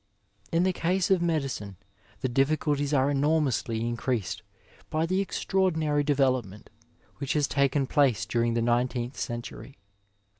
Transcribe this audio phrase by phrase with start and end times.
[0.51, 1.75] In the case of medi cine
[2.21, 4.41] the difficulties are enormously increased
[4.89, 6.71] by the extra ordinary development
[7.19, 9.77] which has taken place during the nineteenth century.